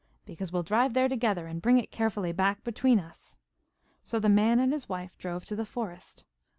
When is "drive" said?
0.63-0.95